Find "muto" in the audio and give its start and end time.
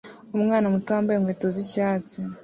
0.73-0.87